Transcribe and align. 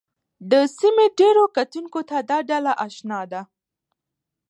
د 0.51 0.53
سیمې 0.77 1.05
ډېرو 1.19 1.43
کتونکو 1.57 1.99
ته 2.09 2.17
دا 2.29 2.37
ډله 2.49 2.71
اشنا 2.85 3.21
ده 3.31 3.41